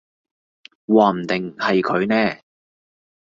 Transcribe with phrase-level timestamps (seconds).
[0.87, 2.41] 話唔定係佢呢